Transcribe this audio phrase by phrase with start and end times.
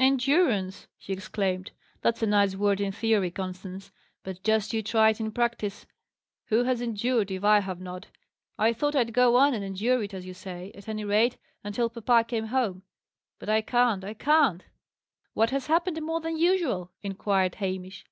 [0.00, 1.70] "Endurance!" he exclaimed.
[2.02, 3.92] "That's a nice word in theory, Constance;
[4.24, 5.86] but just you try it in practice!
[6.46, 8.06] Who has endured, if I have not?
[8.58, 11.88] I thought I'd go on and endure it, as you say; at any rate, until
[11.88, 12.82] papa came home.
[13.38, 14.64] But I can't I can't!"
[15.34, 18.04] "What has happened more than usual?" inquired Hamish.